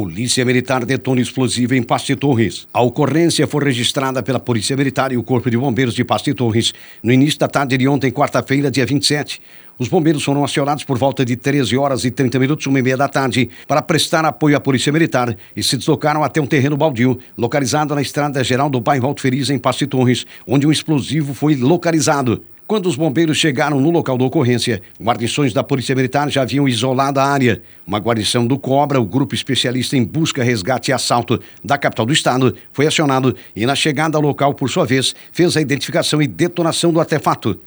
Polícia 0.00 0.46
Militar 0.46 0.86
detona 0.86 1.20
explosivo 1.20 1.74
em 1.74 1.82
Paste 1.82 2.16
Torres. 2.16 2.66
A 2.72 2.80
ocorrência 2.80 3.46
foi 3.46 3.64
registrada 3.64 4.22
pela 4.22 4.40
Polícia 4.40 4.74
Militar 4.74 5.12
e 5.12 5.18
o 5.18 5.22
Corpo 5.22 5.50
de 5.50 5.58
Bombeiros 5.58 5.92
de 5.92 6.02
Paste 6.02 6.32
Torres 6.32 6.72
no 7.02 7.12
início 7.12 7.38
da 7.38 7.46
tarde 7.46 7.76
de 7.76 7.86
ontem, 7.86 8.10
quarta-feira, 8.10 8.70
dia 8.70 8.86
27. 8.86 9.42
Os 9.78 9.88
bombeiros 9.88 10.24
foram 10.24 10.42
acionados 10.42 10.84
por 10.84 10.96
volta 10.96 11.22
de 11.22 11.36
13 11.36 11.76
horas 11.76 12.06
e 12.06 12.10
30 12.10 12.38
minutos, 12.38 12.66
uma 12.66 12.78
e 12.78 12.82
meia 12.82 12.96
da 12.96 13.08
tarde, 13.08 13.50
para 13.68 13.82
prestar 13.82 14.24
apoio 14.24 14.56
à 14.56 14.60
Polícia 14.60 14.90
Militar 14.90 15.36
e 15.54 15.62
se 15.62 15.76
deslocaram 15.76 16.24
até 16.24 16.40
um 16.40 16.46
terreno 16.46 16.78
baldio, 16.78 17.18
localizado 17.36 17.94
na 17.94 18.00
estrada 18.00 18.42
geral 18.42 18.70
do 18.70 18.80
bairro 18.80 19.06
Alto 19.06 19.20
Feliz, 19.20 19.50
em 19.50 19.58
Paste 19.58 19.86
Torres, 19.86 20.24
onde 20.46 20.66
um 20.66 20.72
explosivo 20.72 21.34
foi 21.34 21.56
localizado. 21.56 22.42
Quando 22.70 22.86
os 22.86 22.94
bombeiros 22.94 23.36
chegaram 23.36 23.80
no 23.80 23.90
local 23.90 24.16
da 24.16 24.24
ocorrência, 24.24 24.80
guarnições 25.02 25.52
da 25.52 25.60
Polícia 25.64 25.92
Militar 25.92 26.30
já 26.30 26.42
haviam 26.42 26.68
isolado 26.68 27.18
a 27.18 27.24
área. 27.24 27.60
Uma 27.84 27.98
guarnição 27.98 28.46
do 28.46 28.56
Cobra, 28.56 29.00
o 29.00 29.04
grupo 29.04 29.34
especialista 29.34 29.96
em 29.96 30.04
busca, 30.04 30.44
resgate 30.44 30.92
e 30.92 30.94
assalto 30.94 31.40
da 31.64 31.76
capital 31.76 32.06
do 32.06 32.12
estado, 32.12 32.54
foi 32.72 32.86
acionado 32.86 33.34
e, 33.56 33.66
na 33.66 33.74
chegada 33.74 34.16
ao 34.16 34.22
local, 34.22 34.54
por 34.54 34.70
sua 34.70 34.86
vez, 34.86 35.16
fez 35.32 35.56
a 35.56 35.60
identificação 35.60 36.22
e 36.22 36.28
detonação 36.28 36.92
do 36.92 37.00
artefato. 37.00 37.58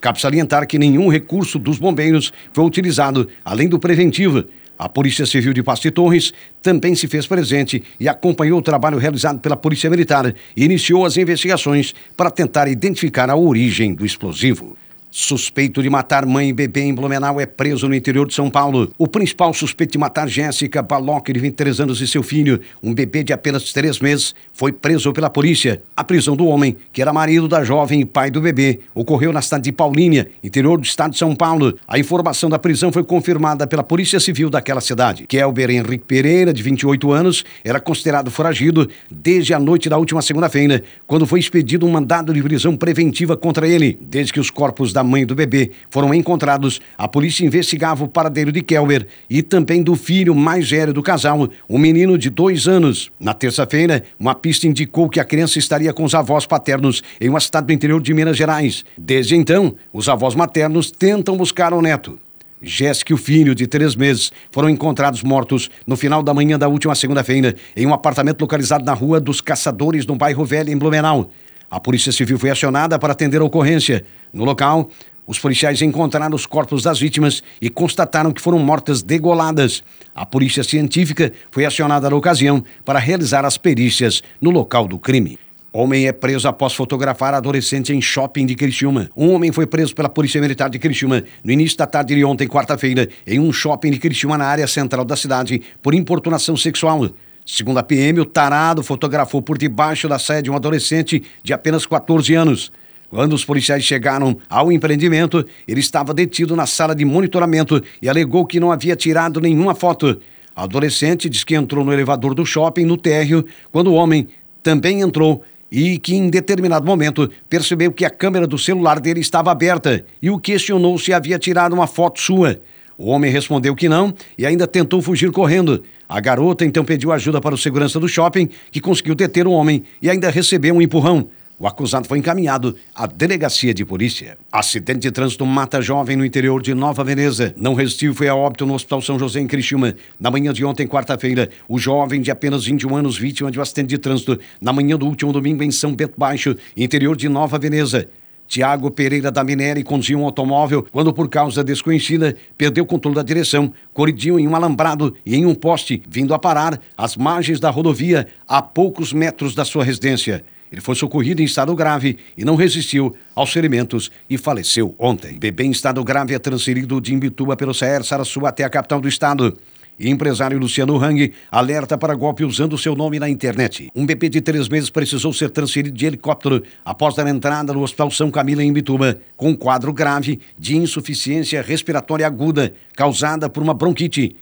Cabe 0.00 0.18
salientar 0.18 0.66
que 0.66 0.78
nenhum 0.78 1.10
recurso 1.10 1.58
dos 1.58 1.78
bombeiros 1.78 2.32
foi 2.54 2.64
utilizado, 2.64 3.28
além 3.44 3.68
do 3.68 3.78
preventivo. 3.78 4.46
A 4.78 4.88
Polícia 4.88 5.24
Civil 5.24 5.52
de 5.52 5.62
Pasto 5.62 5.90
Torres 5.90 6.32
também 6.60 6.94
se 6.94 7.08
fez 7.08 7.26
presente 7.26 7.82
e 7.98 8.08
acompanhou 8.08 8.58
o 8.58 8.62
trabalho 8.62 8.98
realizado 8.98 9.40
pela 9.40 9.56
Polícia 9.56 9.88
Militar 9.88 10.34
e 10.56 10.64
iniciou 10.64 11.06
as 11.06 11.16
investigações 11.16 11.94
para 12.16 12.30
tentar 12.30 12.68
identificar 12.68 13.30
a 13.30 13.36
origem 13.36 13.94
do 13.94 14.04
explosivo. 14.04 14.76
Suspeito 15.18 15.82
de 15.82 15.88
matar 15.88 16.26
mãe 16.26 16.50
e 16.50 16.52
bebê 16.52 16.82
em 16.82 16.94
Blumenau 16.94 17.40
é 17.40 17.46
preso 17.46 17.88
no 17.88 17.94
interior 17.94 18.26
de 18.26 18.34
São 18.34 18.50
Paulo. 18.50 18.92
O 18.98 19.08
principal 19.08 19.54
suspeito 19.54 19.92
de 19.92 19.98
matar 19.98 20.28
Jéssica 20.28 20.82
Baloc, 20.82 21.28
de 21.32 21.40
23 21.40 21.80
anos, 21.80 22.02
e 22.02 22.06
seu 22.06 22.22
filho, 22.22 22.60
um 22.82 22.92
bebê 22.92 23.24
de 23.24 23.32
apenas 23.32 23.72
três 23.72 23.98
meses, 23.98 24.34
foi 24.52 24.72
preso 24.72 25.14
pela 25.14 25.30
polícia. 25.30 25.82
A 25.96 26.04
prisão 26.04 26.36
do 26.36 26.44
homem, 26.44 26.76
que 26.92 27.00
era 27.00 27.14
marido 27.14 27.48
da 27.48 27.64
jovem 27.64 28.02
e 28.02 28.04
pai 28.04 28.30
do 28.30 28.42
bebê, 28.42 28.80
ocorreu 28.94 29.32
na 29.32 29.40
cidade 29.40 29.64
de 29.64 29.72
Paulínia, 29.72 30.28
interior 30.44 30.76
do 30.76 30.84
estado 30.84 31.12
de 31.12 31.18
São 31.18 31.34
Paulo. 31.34 31.78
A 31.88 31.98
informação 31.98 32.50
da 32.50 32.58
prisão 32.58 32.92
foi 32.92 33.02
confirmada 33.02 33.66
pela 33.66 33.82
Polícia 33.82 34.20
Civil 34.20 34.50
daquela 34.50 34.82
cidade. 34.82 35.26
Kelber 35.26 35.70
Henrique 35.70 36.04
Pereira, 36.04 36.52
de 36.52 36.62
28 36.62 37.10
anos, 37.10 37.42
era 37.64 37.80
considerado 37.80 38.30
foragido 38.30 38.86
desde 39.10 39.54
a 39.54 39.58
noite 39.58 39.88
da 39.88 39.96
última 39.96 40.20
segunda-feira, 40.20 40.82
quando 41.06 41.26
foi 41.26 41.40
expedido 41.40 41.86
um 41.86 41.90
mandado 41.90 42.34
de 42.34 42.42
prisão 42.42 42.76
preventiva 42.76 43.34
contra 43.34 43.66
ele, 43.66 43.98
desde 44.02 44.30
que 44.30 44.40
os 44.40 44.50
corpos 44.50 44.92
da 44.92 45.05
mãe 45.06 45.24
do 45.24 45.34
bebê 45.34 45.70
foram 45.88 46.12
encontrados, 46.12 46.80
a 46.98 47.08
polícia 47.08 47.44
investigava 47.44 48.04
o 48.04 48.08
paradeiro 48.08 48.52
de 48.52 48.60
Kelber 48.62 49.06
e 49.30 49.42
também 49.42 49.82
do 49.82 49.94
filho 49.94 50.34
mais 50.34 50.68
velho 50.68 50.92
do 50.92 51.02
casal, 51.02 51.48
um 51.68 51.78
menino 51.78 52.18
de 52.18 52.28
dois 52.28 52.66
anos. 52.68 53.10
Na 53.18 53.32
terça-feira, 53.32 54.04
uma 54.18 54.34
pista 54.34 54.66
indicou 54.66 55.08
que 55.08 55.20
a 55.20 55.24
criança 55.24 55.58
estaria 55.58 55.92
com 55.92 56.04
os 56.04 56.14
avós 56.14 56.44
paternos 56.44 57.02
em 57.20 57.28
uma 57.28 57.40
cidade 57.40 57.68
do 57.68 57.72
interior 57.72 58.00
de 58.00 58.12
Minas 58.12 58.36
Gerais. 58.36 58.84
Desde 58.98 59.36
então, 59.36 59.74
os 59.92 60.08
avós 60.08 60.34
maternos 60.34 60.90
tentam 60.90 61.36
buscar 61.36 61.72
o 61.72 61.80
neto. 61.80 62.18
Jéssica 62.60 63.12
e 63.12 63.14
o 63.14 63.18
filho, 63.18 63.54
de 63.54 63.66
três 63.66 63.94
meses, 63.94 64.32
foram 64.50 64.68
encontrados 64.68 65.22
mortos 65.22 65.70
no 65.86 65.96
final 65.96 66.22
da 66.22 66.32
manhã 66.32 66.58
da 66.58 66.68
última 66.68 66.94
segunda-feira 66.94 67.54
em 67.76 67.86
um 67.86 67.92
apartamento 67.92 68.40
localizado 68.40 68.84
na 68.84 68.94
Rua 68.94 69.20
dos 69.20 69.40
Caçadores, 69.40 70.06
no 70.06 70.16
bairro 70.16 70.44
Velho, 70.44 70.70
em 70.70 70.76
Blumenau. 70.76 71.30
A 71.70 71.80
Polícia 71.80 72.12
Civil 72.12 72.38
foi 72.38 72.50
acionada 72.50 72.98
para 72.98 73.12
atender 73.12 73.40
a 73.40 73.44
ocorrência. 73.44 74.04
No 74.32 74.44
local, 74.44 74.88
os 75.26 75.38
policiais 75.38 75.82
encontraram 75.82 76.34
os 76.34 76.46
corpos 76.46 76.84
das 76.84 77.00
vítimas 77.00 77.42
e 77.60 77.68
constataram 77.68 78.32
que 78.32 78.40
foram 78.40 78.58
mortas 78.60 79.02
degoladas. 79.02 79.82
A 80.14 80.24
polícia 80.24 80.62
científica 80.62 81.32
foi 81.50 81.64
acionada 81.64 82.08
na 82.08 82.14
ocasião 82.14 82.62
para 82.84 83.00
realizar 83.00 83.44
as 83.44 83.58
perícias 83.58 84.22
no 84.40 84.50
local 84.50 84.86
do 84.86 84.98
crime. 84.98 85.38
Homem 85.72 86.06
é 86.06 86.12
preso 86.12 86.48
após 86.48 86.72
fotografar 86.72 87.34
adolescente 87.34 87.92
em 87.92 88.00
shopping 88.00 88.46
de 88.46 88.54
Criciúma. 88.54 89.10
Um 89.14 89.34
homem 89.34 89.52
foi 89.52 89.66
preso 89.66 89.94
pela 89.94 90.08
Polícia 90.08 90.40
Militar 90.40 90.70
de 90.70 90.78
Criciúma 90.78 91.22
no 91.44 91.52
início 91.52 91.76
da 91.76 91.86
tarde 91.86 92.14
de 92.14 92.24
ontem, 92.24 92.48
quarta-feira, 92.48 93.06
em 93.26 93.38
um 93.38 93.52
shopping 93.52 93.90
de 93.90 93.98
Criciúma 93.98 94.38
na 94.38 94.46
área 94.46 94.66
central 94.66 95.04
da 95.04 95.16
cidade 95.16 95.60
por 95.82 95.92
importunação 95.92 96.56
sexual. 96.56 97.10
Segundo 97.48 97.78
a 97.78 97.82
PM, 97.84 98.18
o 98.18 98.24
tarado 98.24 98.82
fotografou 98.82 99.40
por 99.40 99.56
debaixo 99.56 100.08
da 100.08 100.18
saia 100.18 100.42
de 100.42 100.50
um 100.50 100.56
adolescente 100.56 101.22
de 101.44 101.52
apenas 101.52 101.86
14 101.86 102.34
anos. 102.34 102.72
Quando 103.08 103.34
os 103.34 103.44
policiais 103.44 103.84
chegaram 103.84 104.36
ao 104.50 104.72
empreendimento, 104.72 105.46
ele 105.66 105.78
estava 105.78 106.12
detido 106.12 106.56
na 106.56 106.66
sala 106.66 106.92
de 106.92 107.04
monitoramento 107.04 107.80
e 108.02 108.08
alegou 108.08 108.44
que 108.44 108.58
não 108.58 108.72
havia 108.72 108.96
tirado 108.96 109.40
nenhuma 109.40 109.76
foto. 109.76 110.20
A 110.56 110.64
adolescente 110.64 111.28
diz 111.28 111.44
que 111.44 111.54
entrou 111.54 111.84
no 111.84 111.92
elevador 111.92 112.34
do 112.34 112.44
shopping 112.44 112.84
no 112.84 112.96
térreo 112.96 113.46
quando 113.70 113.92
o 113.92 113.94
homem 113.94 114.26
também 114.60 115.00
entrou 115.00 115.44
e 115.70 115.98
que 115.98 116.16
em 116.16 116.28
determinado 116.28 116.84
momento 116.84 117.30
percebeu 117.48 117.92
que 117.92 118.04
a 118.04 118.10
câmera 118.10 118.48
do 118.48 118.58
celular 118.58 118.98
dele 118.98 119.20
estava 119.20 119.52
aberta 119.52 120.04
e 120.20 120.30
o 120.30 120.38
questionou 120.40 120.98
se 120.98 121.12
havia 121.12 121.38
tirado 121.38 121.74
uma 121.74 121.86
foto 121.86 122.20
sua. 122.20 122.60
O 122.98 123.08
homem 123.10 123.30
respondeu 123.30 123.74
que 123.74 123.88
não 123.88 124.14
e 124.38 124.46
ainda 124.46 124.66
tentou 124.66 125.02
fugir 125.02 125.30
correndo. 125.30 125.82
A 126.08 126.20
garota 126.20 126.64
então 126.64 126.84
pediu 126.84 127.12
ajuda 127.12 127.40
para 127.40 127.54
o 127.54 127.58
segurança 127.58 128.00
do 128.00 128.08
shopping, 128.08 128.48
que 128.70 128.80
conseguiu 128.80 129.14
deter 129.14 129.46
o 129.46 129.52
homem 129.52 129.84
e 130.00 130.08
ainda 130.08 130.30
recebeu 130.30 130.74
um 130.74 130.80
empurrão. 130.82 131.28
O 131.58 131.66
acusado 131.66 132.06
foi 132.06 132.18
encaminhado 132.18 132.76
à 132.94 133.06
delegacia 133.06 133.72
de 133.72 133.82
polícia. 133.82 134.36
Acidente 134.52 135.00
de 135.00 135.10
trânsito 135.10 135.46
mata 135.46 135.80
jovem 135.80 136.14
no 136.14 136.24
interior 136.24 136.60
de 136.60 136.74
Nova 136.74 137.02
Veneza. 137.02 137.54
Não 137.56 137.72
resistiu 137.72 138.12
e 138.12 138.14
foi 138.14 138.28
a 138.28 138.36
óbito 138.36 138.66
no 138.66 138.74
Hospital 138.74 139.00
São 139.00 139.18
José, 139.18 139.40
em 139.40 139.46
Criciúma. 139.46 139.94
Na 140.20 140.30
manhã 140.30 140.52
de 140.52 140.62
ontem, 140.66 140.86
quarta-feira, 140.86 141.48
o 141.66 141.78
jovem 141.78 142.20
de 142.20 142.30
apenas 142.30 142.66
21 142.66 142.94
anos, 142.96 143.16
vítima 143.16 143.50
de 143.50 143.58
um 143.58 143.62
acidente 143.62 143.88
de 143.88 143.98
trânsito, 143.98 144.38
na 144.60 144.70
manhã 144.70 144.98
do 144.98 145.06
último 145.06 145.32
domingo, 145.32 145.62
em 145.62 145.70
São 145.70 145.94
Bento 145.94 146.14
Baixo, 146.18 146.54
interior 146.76 147.16
de 147.16 147.26
Nova 147.26 147.58
Veneza. 147.58 148.06
Tiago 148.46 148.90
Pereira 148.90 149.30
da 149.30 149.42
Minéria 149.44 149.82
conduzia 149.82 150.16
um 150.16 150.24
automóvel 150.24 150.86
quando, 150.90 151.12
por 151.12 151.28
causa 151.28 151.64
desconhecida, 151.64 152.36
perdeu 152.56 152.84
o 152.84 152.86
controle 152.86 153.16
da 153.16 153.22
direção, 153.22 153.72
colidiu 153.92 154.38
em 154.38 154.46
um 154.46 154.54
alambrado 154.54 155.14
e 155.24 155.36
em 155.36 155.46
um 155.46 155.54
poste, 155.54 156.02
vindo 156.08 156.34
a 156.34 156.38
parar 156.38 156.80
às 156.96 157.16
margens 157.16 157.60
da 157.60 157.70
rodovia, 157.70 158.26
a 158.46 158.62
poucos 158.62 159.12
metros 159.12 159.54
da 159.54 159.64
sua 159.64 159.84
residência. 159.84 160.44
Ele 160.70 160.80
foi 160.80 160.94
socorrido 160.94 161.40
em 161.40 161.44
estado 161.44 161.74
grave 161.74 162.18
e 162.36 162.44
não 162.44 162.56
resistiu 162.56 163.14
aos 163.34 163.52
ferimentos 163.52 164.10
e 164.28 164.36
faleceu 164.36 164.94
ontem. 164.98 165.38
Bebê 165.38 165.64
em 165.64 165.70
estado 165.70 166.02
grave 166.02 166.34
é 166.34 166.38
transferido 166.38 167.00
de 167.00 167.14
Imbituba 167.14 167.56
pelo 167.56 167.72
Saer 167.72 168.02
Sarassu 168.02 168.44
até 168.44 168.64
a 168.64 168.70
capital 168.70 169.00
do 169.00 169.08
estado. 169.08 169.56
Empresário 169.98 170.58
Luciano 170.58 171.02
Hang 171.02 171.32
alerta 171.50 171.96
para 171.96 172.14
golpe 172.14 172.44
usando 172.44 172.76
seu 172.76 172.94
nome 172.94 173.18
na 173.18 173.28
internet. 173.28 173.90
Um 173.94 174.04
bebê 174.04 174.28
de 174.28 174.40
três 174.40 174.68
meses 174.68 174.90
precisou 174.90 175.32
ser 175.32 175.48
transferido 175.48 175.96
de 175.96 176.06
helicóptero 176.06 176.62
após 176.84 177.14
dar 177.14 177.26
entrada 177.26 177.72
no 177.72 177.82
Hospital 177.82 178.10
São 178.10 178.30
Camilo 178.30 178.60
em 178.60 178.68
Imbituba, 178.68 179.18
com 179.36 179.50
um 179.50 179.56
quadro 179.56 179.92
grave 179.92 180.40
de 180.58 180.76
insuficiência 180.76 181.62
respiratória 181.62 182.26
aguda 182.26 182.74
causada 182.94 183.48
por 183.48 183.62
uma 183.62 183.72
bronquite. 183.72 184.36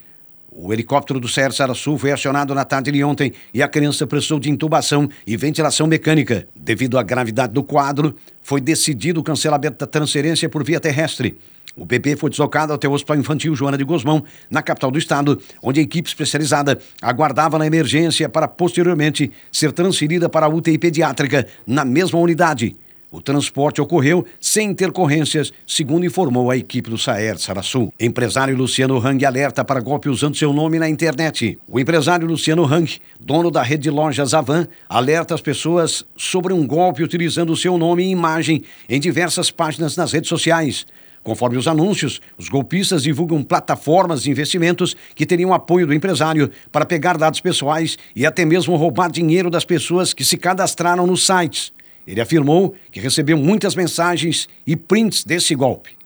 O 0.57 0.73
helicóptero 0.73 1.19
do 1.19 1.27
CER 1.27 1.53
Sarassu 1.53 1.99
foi 1.99 2.13
acionado 2.13 2.55
na 2.55 2.65
tarde 2.65 2.93
de 2.93 3.03
ontem 3.03 3.33
e 3.53 3.61
a 3.61 3.67
criança 3.67 4.07
precisou 4.07 4.39
de 4.39 4.49
intubação 4.49 5.09
e 5.27 5.37
ventilação 5.37 5.87
mecânica. 5.87 6.47
Devido 6.55 6.97
à 6.97 7.03
gravidade 7.03 7.53
do 7.53 7.65
quadro, 7.65 8.15
foi 8.41 8.61
decidido 8.61 9.19
o 9.19 9.25
cancelamento 9.25 9.79
da 9.79 9.87
transferência 9.87 10.49
por 10.49 10.63
via 10.63 10.79
terrestre. 10.79 11.37
O 11.77 11.85
bebê 11.85 12.15
foi 12.17 12.31
deslocado 12.31 12.73
até 12.73 12.89
o 12.89 12.93
Hospital 12.93 13.17
Infantil 13.17 13.55
Joana 13.55 13.77
de 13.77 13.85
Gosmão, 13.85 14.23
na 14.49 14.63
capital 14.63 14.91
do 14.91 14.99
estado, 14.99 15.41
onde 15.61 15.81
a 15.81 15.83
equipe 15.83 16.09
especializada 16.09 16.79
aguardava 17.03 17.59
na 17.59 17.67
emergência 17.67 18.29
para 18.29 18.47
posteriormente 18.47 19.33
ser 19.51 19.73
transferida 19.73 20.29
para 20.29 20.47
a 20.47 20.49
UTI 20.49 20.79
pediátrica 20.79 21.47
na 21.67 21.85
mesma 21.85 22.21
unidade. 22.21 22.77
O 23.15 23.21
transporte 23.21 23.81
ocorreu 23.81 24.25
sem 24.41 24.71
intercorrências, 24.71 25.53
segundo 25.65 26.05
informou 26.05 26.51
a 26.51 26.57
equipe 26.57 26.91
do 26.91 26.99
Saer 26.99 27.39
Sarassu. 27.39 27.93
Empresário 27.99 28.57
Luciano 28.57 28.99
Hang 28.99 29.25
alerta 29.25 29.65
para 29.65 29.81
golpe 29.81 30.09
usando 30.09 30.37
seu 30.37 30.53
nome 30.53 30.81
na 30.81 30.89
internet. 30.89 31.57
O 31.69 31.79
empresário 31.79 32.27
Luciano 32.27 32.65
Hang, 32.65 32.99
dono 33.21 33.53
da 33.53 33.63
rede 33.63 33.85
de 33.85 33.91
lojas 33.91 34.35
Avan, 34.35 34.67
alerta 34.89 35.33
as 35.33 35.41
pessoas 35.41 36.05
sobre 36.17 36.53
um 36.53 36.67
golpe 36.67 37.05
utilizando 37.05 37.57
seu 37.57 37.79
nome 37.79 38.03
e 38.03 38.11
imagem 38.11 38.65
em 38.89 38.99
diversas 38.99 39.49
páginas 39.49 39.97
nas 39.97 40.11
redes 40.13 40.29
sociais. 40.29 40.85
Conforme 41.25 41.57
os 41.57 41.67
anúncios, 41.67 42.21
os 42.37 42.51
golpistas 42.51 43.03
divulgam 43.03 43.43
plataformas 43.43 44.23
de 44.23 44.31
investimentos 44.31 44.95
que 45.15 45.25
teriam 45.25 45.55
apoio 45.55 45.87
do 45.87 45.95
empresário 45.95 46.51
para 46.71 46.85
pegar 46.85 47.17
dados 47.17 47.41
pessoais 47.41 47.97
e 48.15 48.27
até 48.27 48.45
mesmo 48.45 48.77
roubar 48.77 49.11
dinheiro 49.11 49.49
das 49.49 49.65
pessoas 49.65 50.13
que 50.13 50.23
se 50.23 50.37
cadastraram 50.37 51.07
nos 51.07 51.25
sites. 51.25 51.73
Ele 52.07 52.21
afirmou 52.21 52.75
que 52.93 53.01
recebeu 53.01 53.39
muitas 53.39 53.75
mensagens 53.75 54.47
e 54.67 54.77
prints 54.77 55.25
desse 55.25 55.55
golpe. 55.55 55.97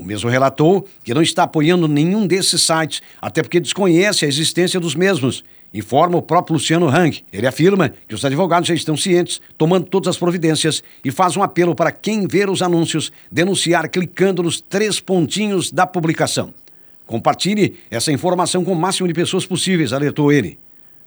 O 0.00 0.02
mesmo 0.02 0.30
relatou 0.30 0.86
que 1.04 1.12
não 1.12 1.20
está 1.20 1.42
apoiando 1.42 1.86
nenhum 1.86 2.26
desses 2.26 2.62
sites, 2.62 3.02
até 3.20 3.42
porque 3.42 3.60
desconhece 3.60 4.24
a 4.24 4.28
existência 4.28 4.80
dos 4.80 4.94
mesmos, 4.94 5.44
informa 5.74 6.16
o 6.16 6.22
próprio 6.22 6.54
Luciano 6.54 6.88
Hang. 6.88 7.22
Ele 7.30 7.46
afirma 7.46 7.92
que 8.08 8.14
os 8.14 8.24
advogados 8.24 8.66
já 8.66 8.74
estão 8.74 8.96
cientes, 8.96 9.42
tomando 9.58 9.84
todas 9.84 10.08
as 10.08 10.16
providências 10.16 10.82
e 11.04 11.10
faz 11.10 11.36
um 11.36 11.42
apelo 11.42 11.74
para 11.74 11.92
quem 11.92 12.26
ver 12.26 12.48
os 12.48 12.62
anúncios 12.62 13.12
denunciar 13.30 13.90
clicando 13.90 14.42
nos 14.42 14.58
três 14.58 14.98
pontinhos 15.00 15.70
da 15.70 15.86
publicação. 15.86 16.54
Compartilhe 17.04 17.76
essa 17.90 18.10
informação 18.10 18.64
com 18.64 18.72
o 18.72 18.76
máximo 18.76 19.06
de 19.06 19.12
pessoas 19.12 19.44
possíveis, 19.44 19.92
alertou 19.92 20.32
ele. 20.32 20.58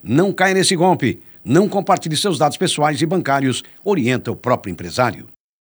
Não 0.03 0.31
caia 0.31 0.53
nesse 0.53 0.75
golpe. 0.75 1.19
Não 1.43 1.67
compartilhe 1.67 2.15
seus 2.15 2.37
dados 2.37 2.57
pessoais 2.57 3.01
e 3.01 3.07
bancários, 3.07 3.63
orienta 3.83 4.31
o 4.31 4.35
próprio 4.35 4.71
empresário. 4.71 5.25